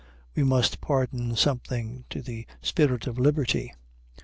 [0.35, 3.71] We must pardon something to the spirit of liberty.